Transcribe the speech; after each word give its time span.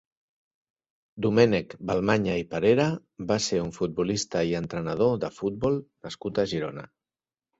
Domènec 1.25 1.75
Balmanya 1.89 2.37
i 2.43 2.45
Perera 2.53 2.87
va 3.31 3.37
ser 3.47 3.59
un 3.65 3.69
futbolista 3.77 4.43
i 4.53 4.57
entrenador 4.63 5.13
de 5.25 5.31
futbol 5.39 5.77
nascut 6.09 6.41
a 6.41 6.47
Girona. 6.55 6.87